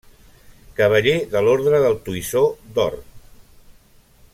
Cavaller 0.79 1.13
de 1.35 1.43
l'Orde 1.49 1.83
del 1.85 1.99
Toisó 2.09 2.43
d'Or. 2.79 3.01